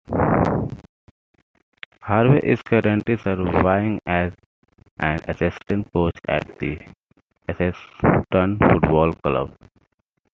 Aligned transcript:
Harvey 2.01 2.39
is 2.41 2.59
currently 2.63 3.15
serving 3.17 4.01
as 4.07 4.33
an 4.99 5.19
assistant 5.27 5.93
coach 5.93 6.17
at 6.27 6.43
the 6.57 6.79
Essendon 7.47 8.57
Football 8.57 9.13
Club. 9.13 9.55